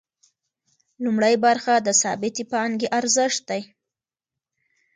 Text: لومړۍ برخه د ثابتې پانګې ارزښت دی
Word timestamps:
لومړۍ 1.03 1.35
برخه 1.45 1.73
د 1.85 1.89
ثابتې 2.01 2.43
پانګې 2.51 2.87
ارزښت 2.99 3.39
دی 3.49 3.61